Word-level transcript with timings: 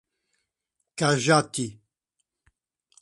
Cajati 0.97 1.67